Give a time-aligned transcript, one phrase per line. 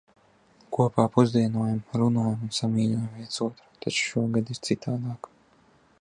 [0.77, 3.69] Kopā pusdienojam, runājam un samīļojam viens otru.
[3.85, 5.35] Taču šogad ir citādāk.